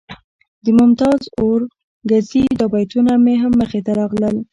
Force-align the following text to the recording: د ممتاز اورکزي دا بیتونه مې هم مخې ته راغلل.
د 0.63 0.65
ممتاز 0.79 1.21
اورکزي 1.39 2.43
دا 2.59 2.65
بیتونه 2.73 3.11
مې 3.23 3.35
هم 3.41 3.53
مخې 3.61 3.79
ته 3.85 3.91
راغلل. 3.99 4.35